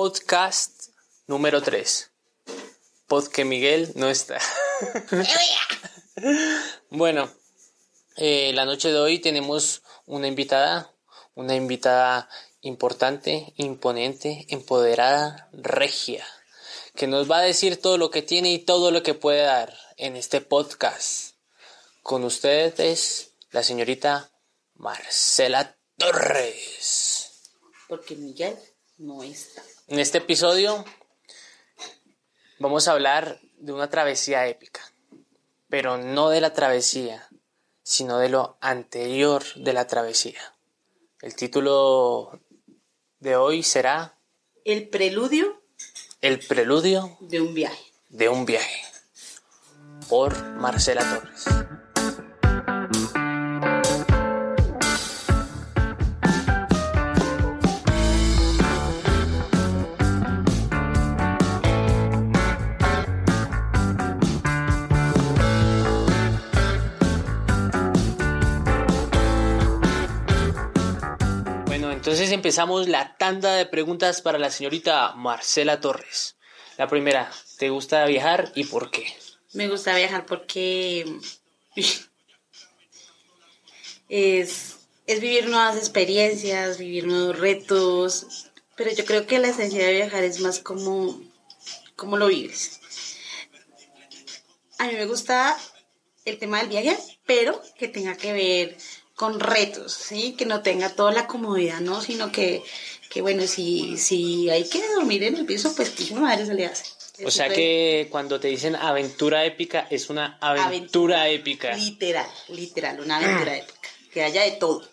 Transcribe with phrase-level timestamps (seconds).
[0.00, 0.90] Podcast
[1.26, 2.12] número 3.
[3.08, 4.38] Pod Miguel no está.
[6.90, 7.28] bueno,
[8.14, 10.94] eh, la noche de hoy tenemos una invitada,
[11.34, 16.24] una invitada importante, imponente, empoderada, regia,
[16.94, 19.76] que nos va a decir todo lo que tiene y todo lo que puede dar
[19.96, 21.34] en este podcast.
[22.04, 24.30] Con ustedes, la señorita
[24.74, 27.50] Marcela Torres.
[27.88, 28.56] Porque Miguel
[28.98, 29.62] no está.
[29.86, 30.84] En este episodio
[32.58, 34.80] vamos a hablar de una travesía épica,
[35.68, 37.28] pero no de la travesía,
[37.82, 40.40] sino de lo anterior de la travesía.
[41.22, 42.40] El título
[43.20, 44.18] de hoy será
[44.64, 45.62] El preludio
[46.20, 47.92] El preludio de un viaje.
[48.08, 48.82] de un viaje
[50.08, 51.67] por Marcela Torres.
[72.08, 76.36] Entonces empezamos la tanda de preguntas para la señorita Marcela Torres.
[76.78, 79.14] La primera, ¿te gusta viajar y por qué?
[79.52, 81.04] Me gusta viajar porque
[84.08, 89.92] es, es vivir nuevas experiencias, vivir nuevos retos, pero yo creo que la esencia de
[89.92, 91.20] viajar es más como,
[91.94, 92.80] como lo vives.
[94.78, 95.58] A mí me gusta
[96.24, 98.78] el tema del viaje, pero que tenga que ver
[99.18, 100.36] con retos, ¿sí?
[100.38, 102.00] Que no tenga toda la comodidad, ¿no?
[102.00, 102.62] Sino que,
[103.10, 106.66] que bueno, si, si hay que dormir en el piso, pues de madre se le
[106.66, 106.84] hace.
[107.24, 111.76] O sea que cuando te dicen aventura épica, es una aventura, épica.
[111.76, 113.88] Literal, literal, una aventura épica.
[114.12, 114.88] Que haya de todo,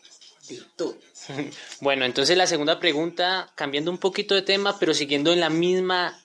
[0.50, 0.98] de todo.
[1.80, 6.20] Bueno, entonces la segunda pregunta, cambiando un poquito de tema, pero siguiendo en la misma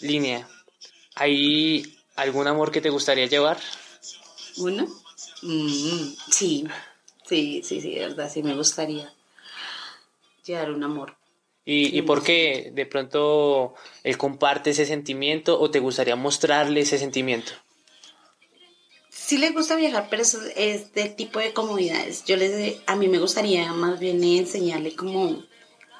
[0.00, 0.46] línea.
[1.14, 3.58] ¿Hay algún amor que te gustaría llevar?
[4.58, 4.86] ¿Uno?
[5.40, 6.66] Mm, sí,
[7.28, 9.12] sí, sí, sí, de verdad, sí me gustaría
[10.44, 11.16] llevar un amor.
[11.64, 16.98] ¿Y, ¿Y por qué de pronto él comparte ese sentimiento o te gustaría mostrarle ese
[16.98, 17.52] sentimiento?
[19.10, 22.24] Sí le gusta viajar, pero eso es del tipo de comodidades.
[22.24, 25.44] Yo les, a mí me gustaría más bien enseñarle como,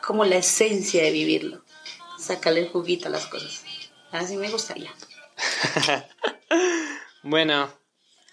[0.02, 1.62] como la esencia de vivirlo,
[2.18, 3.64] sacarle el juguito a las cosas.
[4.10, 4.90] Así me gustaría.
[7.22, 7.68] Bueno,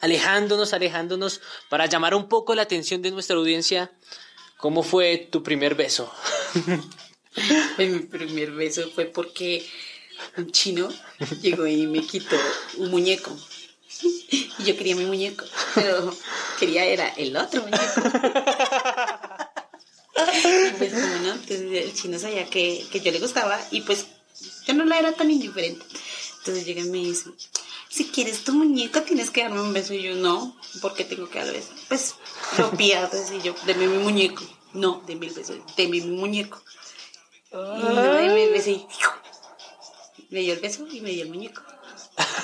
[0.06, 3.92] alejándonos, alejándonos, para llamar un poco la atención de nuestra audiencia,
[4.58, 6.14] ¿cómo fue tu primer beso?
[7.78, 9.68] Mi primer beso fue porque
[10.38, 10.90] un chino
[11.42, 12.38] llegó y me quitó
[12.78, 13.36] un muñeco.
[14.02, 16.16] Y yo quería mi muñeco, pero
[16.60, 18.02] quería era el otro muñeco.
[20.78, 24.06] Pues como no, entonces el chino sabía que, que yo le gustaba y pues
[24.66, 25.84] yo no la era tan indiferente.
[26.40, 27.32] Entonces llega y me dice,
[27.96, 29.94] si quieres tu muñeco tienes que darme un beso.
[29.94, 31.74] Y yo, no, ¿por qué tengo que darle beso?
[31.88, 32.16] Pues
[32.58, 34.44] lo pierdes y yo, deme mi muñeco.
[34.74, 36.62] No, deme el beso, deme mi muñeco.
[37.54, 38.86] Y no, deme el beso y
[40.30, 41.62] me dio el beso y me dio el muñeco.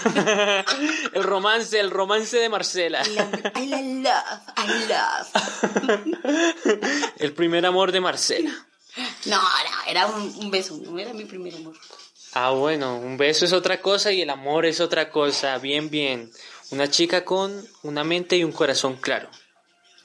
[1.13, 3.03] el romance, el romance de Marcela.
[3.55, 5.27] I love, I love.
[7.17, 8.51] El primer amor de Marcela.
[9.25, 11.75] No, no, era un, un beso, no era mi primer amor.
[12.33, 15.57] Ah, bueno, un beso es otra cosa y el amor es otra cosa.
[15.57, 16.31] Bien, bien.
[16.69, 19.29] Una chica con una mente y un corazón claro.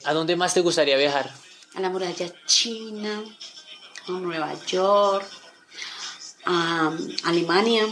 [0.03, 1.31] ¿A dónde más te gustaría viajar?
[1.75, 3.23] A la muralla china,
[4.07, 5.25] a Nueva York,
[6.45, 6.91] a
[7.23, 7.85] Alemania.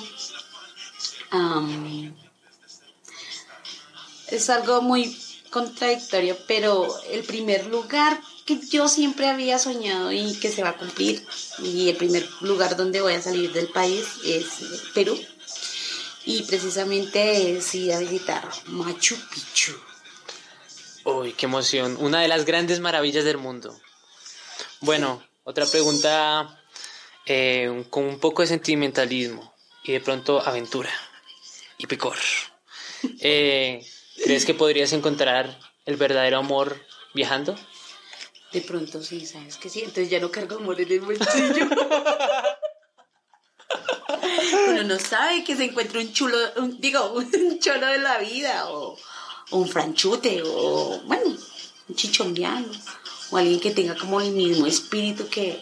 [4.27, 5.17] es algo muy
[5.49, 10.77] contradictorio, pero el primer lugar que yo siempre había soñado y que se va a
[10.77, 11.25] cumplir,
[11.63, 14.45] y el primer lugar donde voy a salir del país es
[14.93, 15.19] Perú.
[16.25, 19.73] Y precisamente es ir a visitar Machu Picchu.
[21.03, 21.97] Uy, qué emoción.
[21.99, 23.79] Una de las grandes maravillas del mundo.
[24.81, 26.59] Bueno, otra pregunta
[27.27, 29.53] eh, con un poco de sentimentalismo
[29.83, 30.91] y de pronto aventura
[31.77, 32.17] y picor.
[33.19, 33.85] Eh,
[34.23, 36.81] ¿Crees que podrías encontrar el verdadero amor
[37.13, 37.55] viajando?
[38.55, 39.79] De pronto sí, ¿sabes que sí?
[39.81, 41.67] Entonces ya no cargo amor en el bolsillo.
[44.69, 48.69] Uno no sabe que se encuentra un chulo, un- digo, un cholo de la vida,
[48.69, 48.97] o,
[49.51, 51.35] o un franchute, o bueno,
[51.89, 52.71] un chichondeano,
[53.31, 55.61] o alguien que tenga como el mismo espíritu que,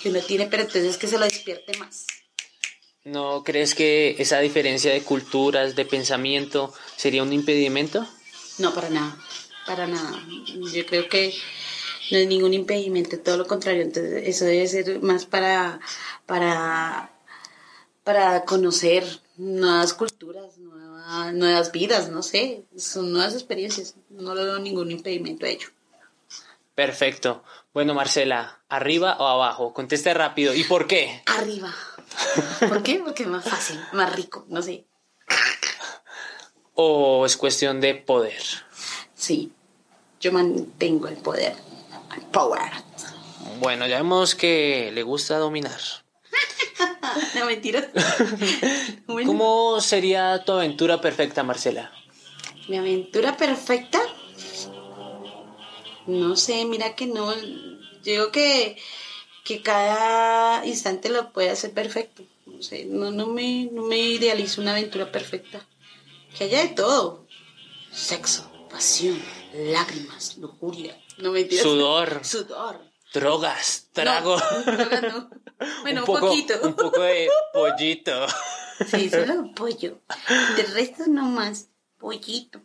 [0.00, 2.06] que uno tiene, pero entonces que se lo despierte más.
[3.04, 8.06] ¿No crees que esa diferencia de culturas, de pensamiento, sería un impedimento?
[8.58, 9.16] No, para nada,
[9.66, 10.12] para nada.
[10.74, 11.32] Yo creo que,
[12.10, 13.82] no es ningún impedimento, todo lo contrario.
[13.82, 15.80] Entonces, eso debe ser más para,
[16.26, 17.10] para,
[18.04, 19.04] para conocer
[19.36, 23.94] nuevas culturas, nuevas, nuevas vidas, no sé, son nuevas experiencias.
[24.10, 25.68] No le veo ningún impedimento a ello.
[26.74, 27.42] Perfecto.
[27.72, 29.72] Bueno, Marcela, ¿arriba o abajo?
[29.72, 30.54] Conteste rápido.
[30.54, 31.22] ¿Y por qué?
[31.26, 31.74] Arriba.
[32.68, 33.00] ¿Por qué?
[33.04, 34.84] Porque es más fácil, más rico, no sé.
[36.74, 38.42] ¿O es cuestión de poder?
[39.14, 39.52] Sí,
[40.20, 41.56] yo mantengo el poder.
[42.32, 42.70] Power.
[43.60, 45.80] Bueno, ya vemos que le gusta dominar.
[47.34, 47.86] no mentiras.
[49.06, 51.92] Bueno, ¿Cómo sería tu aventura perfecta, Marcela?
[52.68, 54.00] Mi aventura perfecta.
[56.06, 57.34] No sé, mira que no.
[57.34, 58.76] Yo digo que,
[59.44, 62.24] que cada instante lo puede hacer perfecto.
[62.46, 65.64] No sé, no, no, me, no me idealizo una aventura perfecta.
[66.36, 67.26] Que haya de todo.
[67.92, 69.22] Sexo, pasión,
[69.54, 71.00] lágrimas, lujuria.
[71.18, 71.62] No me entiendes.
[71.62, 72.24] Sudor.
[72.24, 72.80] Sudor.
[73.12, 74.36] Drogas, trago.
[74.66, 75.30] No, no.
[75.82, 76.54] Bueno, un, poco, poquito.
[76.62, 78.26] Un poco de pollito.
[78.90, 80.00] Sí, solo pollo.
[80.56, 81.68] Del resto no más.
[81.98, 82.60] Pollito.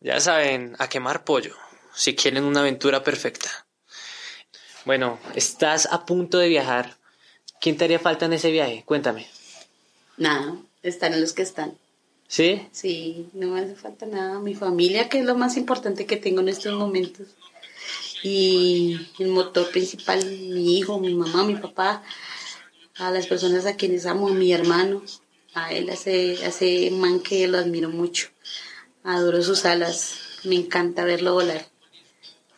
[0.00, 1.56] Ya saben, a quemar pollo,
[1.94, 3.48] si quieren una aventura perfecta.
[4.84, 6.98] Bueno, estás a punto de viajar.
[7.60, 8.82] ¿Quién te haría falta en ese viaje?
[8.84, 9.28] Cuéntame.
[10.16, 11.78] Nada, están los que están.
[12.26, 12.66] ¿Sí?
[12.72, 14.40] Sí, no me hace falta nada.
[14.40, 17.28] Mi familia, que es lo más importante que tengo en estos momentos.
[18.22, 22.02] Y el motor principal, mi hijo, mi mamá, mi papá,
[22.96, 25.02] a las personas a quienes amo, a mi hermano,
[25.54, 28.28] a él, a ese man que lo admiro mucho.
[29.02, 30.14] Adoro sus alas,
[30.44, 31.66] me encanta verlo volar.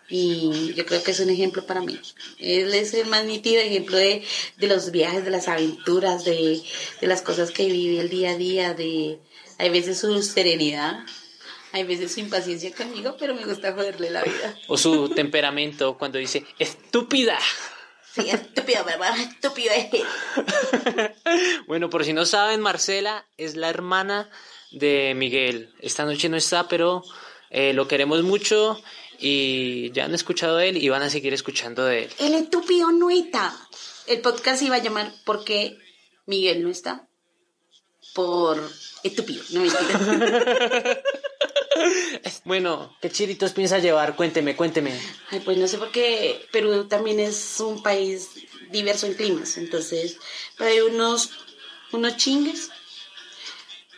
[0.09, 1.99] Y yo creo que es un ejemplo para mí.
[2.39, 4.23] Él es el más nítido ejemplo de,
[4.59, 6.63] de los viajes, de las aventuras, de,
[7.01, 9.19] de las cosas que vive el día a día, de
[9.59, 11.05] hay veces su serenidad,
[11.75, 14.57] hay veces su impaciencia conmigo, pero me gusta joderle la vida.
[14.69, 17.37] O su temperamento cuando dice, estúpida.
[18.15, 20.07] Sí, estúpido, mamá, estúpido es él.
[21.67, 24.31] Bueno, por si no saben, Marcela es la hermana
[24.71, 25.75] de Miguel.
[25.81, 27.03] Esta noche no está, pero
[27.51, 28.81] eh, lo queremos mucho
[29.19, 32.11] y ya han escuchado de él y van a seguir escuchando de él.
[32.21, 33.53] El estúpido no está.
[34.07, 35.77] El podcast iba a llamar porque
[36.27, 37.09] Miguel no está.
[38.15, 38.63] Por
[39.03, 39.65] estúpido, no.
[42.45, 44.17] Bueno, ¿qué chiritos piensa llevar?
[44.17, 44.99] Cuénteme, cuénteme.
[45.31, 48.31] Ay, pues no sé por qué Perú también es un país
[48.71, 49.57] diverso en climas.
[49.57, 50.19] Entonces,
[50.59, 51.31] hay unos,
[51.93, 52.71] unos chingues,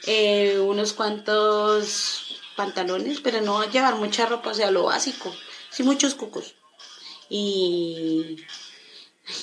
[0.06, 5.34] eh, unos cuantos pantalones, pero no llevar mucha ropa, o sea, lo básico.
[5.70, 6.54] Sí, muchos cucos.
[7.28, 8.36] Y.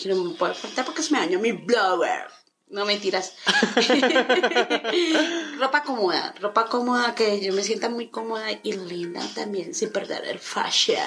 [0.06, 2.28] No me puede faltar porque se me dañó mi blower.
[2.68, 3.36] No mentiras.
[5.60, 10.26] ropa cómoda, ropa cómoda que yo me sienta muy cómoda y linda también, sin perder
[10.26, 10.98] el fashion.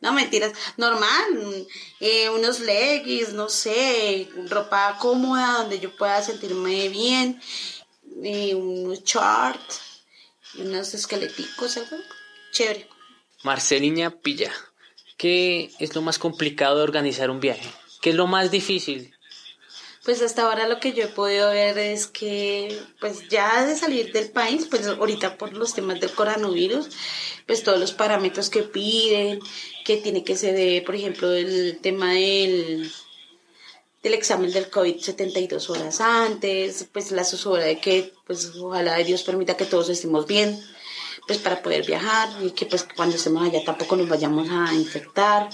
[0.00, 1.66] No mentiras, normal,
[2.00, 7.40] eh, unos leggings, no sé, ropa cómoda donde yo pueda sentirme bien,
[8.54, 9.80] unos shorts,
[10.58, 11.96] unos esqueleticos, algo
[12.52, 12.88] chévere.
[13.42, 14.52] Marceliña Pilla,
[15.16, 17.70] ¿qué es lo más complicado de organizar un viaje?
[18.00, 19.13] ¿Qué es lo más difícil?
[20.04, 24.12] Pues hasta ahora lo que yo he podido ver es que, pues ya de salir
[24.12, 26.90] del país, pues ahorita por los temas del coronavirus,
[27.46, 29.40] pues todos los parámetros que piden,
[29.86, 32.92] que tiene que ser, de, por ejemplo, el tema del,
[34.02, 39.22] del examen del COVID 72 horas antes, pues la zozobra de que, pues ojalá Dios
[39.22, 40.62] permita que todos estemos bien,
[41.26, 45.48] pues para poder viajar y que pues cuando estemos allá tampoco nos vayamos a infectar.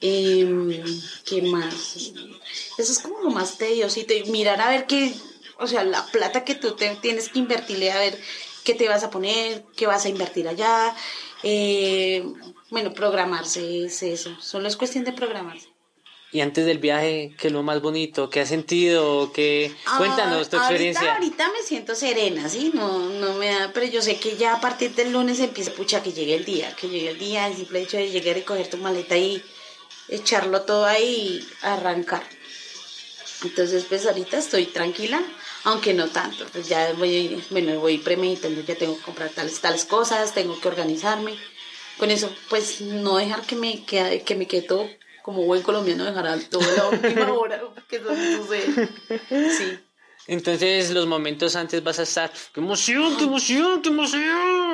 [0.00, 0.82] Eh,
[1.24, 2.12] ¿Qué más?
[2.78, 4.14] Eso es como lo más tediosito.
[4.14, 5.12] Y mirar a ver qué,
[5.58, 8.18] o sea, la plata que tú te, tienes que invertirle, a ver
[8.64, 10.94] qué te vas a poner, qué vas a invertir allá.
[11.42, 12.24] Eh,
[12.70, 14.36] bueno, programarse es eso.
[14.40, 15.68] Solo es cuestión de programarse.
[16.32, 18.30] Y antes del viaje, ¿qué es lo más bonito?
[18.30, 19.32] ¿Qué has sentido?
[19.32, 19.74] ¿Qué...
[19.98, 21.14] Cuéntanos tu Ah, experiencia.
[21.14, 22.70] Ahorita, ahorita me siento serena, ¿sí?
[22.72, 26.04] No, no me da, pero yo sé que ya a partir del lunes empieza, pucha,
[26.04, 28.70] que llegue el día, que llegue el día, el simple hecho de llegar y coger
[28.70, 29.42] tu maleta y
[30.10, 32.22] echarlo todo ahí y arrancar.
[33.42, 35.22] Entonces, pues ahorita estoy tranquila,
[35.64, 39.84] aunque no tanto, pues ya voy, bueno, voy premeditando, ya tengo que comprar tales, tales
[39.84, 41.34] cosas, tengo que organizarme.
[41.98, 44.88] Con eso, pues no dejar que me quede, que me quede todo
[45.22, 48.88] como buen colombiano, dejar todo la última hora, que eso no sucede.
[49.56, 49.78] Sí.
[50.26, 52.32] Entonces, los momentos antes vas a estar.
[52.54, 54.69] ¡Qué emoción, qué emoción, qué emoción!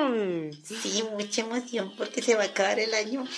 [0.63, 3.25] Sí, mucha emoción porque se va a acabar el año.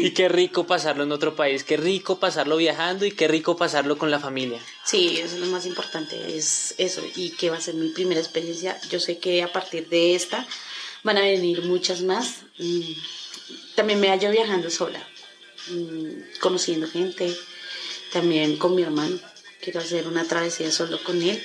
[0.00, 3.96] Y qué rico pasarlo en otro país, qué rico pasarlo viajando y qué rico pasarlo
[3.96, 4.60] con la familia.
[4.84, 8.20] Sí, eso es lo más importante, es eso, y que va a ser mi primera
[8.20, 8.78] experiencia.
[8.90, 10.46] Yo sé que a partir de esta
[11.02, 12.42] van a venir muchas más.
[13.74, 15.06] También me hallo viajando sola,
[16.40, 17.34] conociendo gente,
[18.12, 19.18] también con mi hermano.
[19.60, 21.42] Quiero hacer una travesía solo con él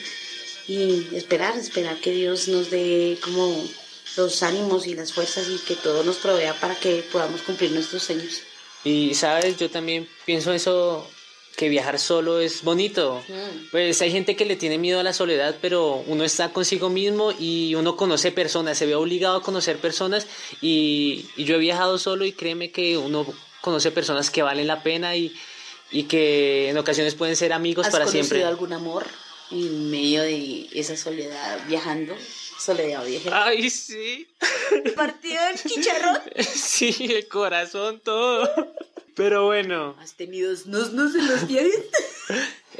[0.70, 3.68] y esperar, esperar que Dios nos dé como
[4.16, 8.04] los ánimos y las fuerzas y que todo nos provea para que podamos cumplir nuestros
[8.04, 8.44] sueños.
[8.84, 11.10] Y sabes, yo también pienso eso,
[11.58, 13.24] que viajar solo es bonito.
[13.28, 13.72] Mm.
[13.72, 17.34] Pues hay gente que le tiene miedo a la soledad, pero uno está consigo mismo
[17.38, 20.28] y uno conoce personas, se ve obligado a conocer personas
[20.62, 23.26] y, y yo he viajado solo y créeme que uno
[23.62, 25.34] conoce personas que valen la pena y,
[25.90, 28.46] y que en ocasiones pueden ser amigos ¿Has para conocido siempre.
[28.46, 29.08] algún amor
[29.52, 32.16] en medio de esa soledad viajando?
[32.60, 33.46] Soledad vieja.
[33.46, 34.28] Ay, sí.
[34.96, 36.20] ¿Partido el chicharrón?
[36.44, 38.50] Sí, el corazón, todo.
[39.16, 41.86] Pero bueno, ¿Has tenido snus en los viajes?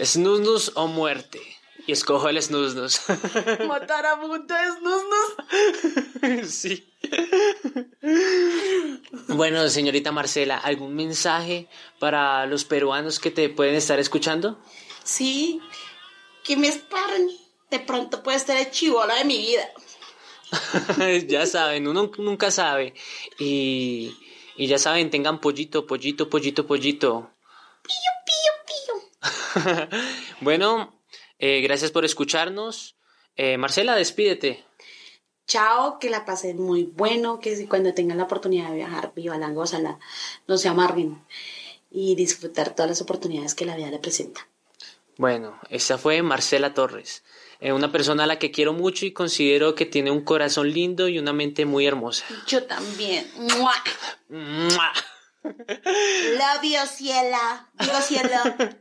[0.04, 1.42] snusnus o muerte.
[1.88, 3.02] Y escojo el snusnus.
[3.68, 6.88] Matar a punta de snus sí.
[9.30, 14.60] Bueno, señorita Marcela, ¿algún mensaje para los peruanos que te pueden estar escuchando?
[15.04, 15.60] Sí,
[16.50, 17.30] que me esparen.
[17.70, 19.70] De pronto puede estar el chivola de mi vida.
[21.28, 22.96] ya saben, uno nunca sabe.
[23.38, 24.18] Y,
[24.58, 27.30] y ya saben, tengan pollito, pollito, pollito, pollito.
[27.84, 30.00] Pío, pío, pío.
[30.42, 31.00] Bueno,
[31.38, 32.96] eh, gracias por escucharnos.
[33.36, 34.66] Eh, Marcela, despídete.
[35.46, 39.38] Chao, que la pasen muy bueno, que si cuando tengan la oportunidad de viajar, viva
[39.38, 40.00] la gózala,
[40.48, 41.24] no se amarguen
[41.92, 44.49] y disfrutar todas las oportunidades que la vida le presenta.
[45.20, 47.26] Bueno, esa fue Marcela Torres,
[47.60, 51.10] eh, una persona a la que quiero mucho y considero que tiene un corazón lindo
[51.10, 52.24] y una mente muy hermosa.
[52.48, 53.30] Yo también.
[53.36, 53.74] ¡Mua!
[54.30, 54.94] ¡Mua!
[55.44, 57.70] Love you, ciela.
[57.78, 58.30] Digo cielo.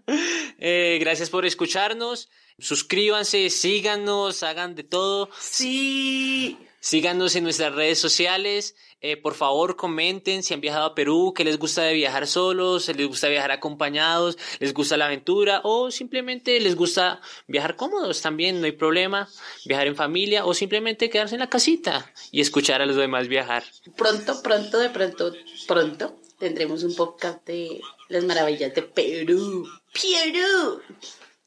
[0.61, 2.29] Eh, gracias por escucharnos.
[2.61, 5.31] Suscríbanse, síganos, hagan de todo.
[5.41, 6.57] Sí.
[6.81, 8.77] Síganos en nuestras redes sociales.
[9.01, 12.85] Eh, por favor, comenten si han viajado a Perú, qué les gusta de viajar solos,
[12.85, 18.23] si les gusta viajar acompañados, les gusta la aventura o simplemente les gusta viajar cómodos
[18.23, 19.29] también, no hay problema.
[19.65, 23.65] Viajar en familia o simplemente quedarse en la casita y escuchar a los demás viajar.
[23.97, 25.33] Pronto, pronto, de pronto,
[25.67, 29.69] pronto tendremos un podcast de las maravillas de Perú.
[29.93, 30.81] Perú.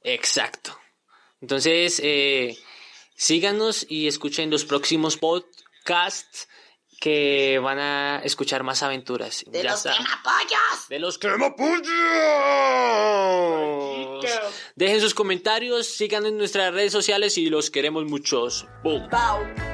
[0.04, 0.78] Exacto.
[1.42, 2.58] Entonces, eh,
[3.22, 6.48] síganos y escuchen los próximos podcasts
[7.00, 9.44] que van a escuchar más aventuras.
[9.48, 10.00] De Ya los saben.
[10.00, 10.90] quemapollas.
[10.90, 11.88] De los quemapollos.
[14.76, 18.66] Dejen sus comentarios, síganos en nuestras redes sociales y los queremos muchos.
[18.84, 19.08] Boom.
[19.10, 19.71] Bye.